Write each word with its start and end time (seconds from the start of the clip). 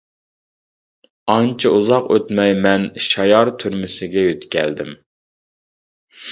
ئانچە 1.33 1.73
ئۇزاق 1.81 2.09
ئۆتمەي 2.15 2.55
مەن 2.65 2.89
شايار 3.09 3.53
تۈرمىسىگە 3.61 4.27
يۆتكەلدىم. 4.27 4.99